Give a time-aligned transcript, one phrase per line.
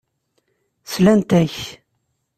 [0.91, 1.55] Slant-ak.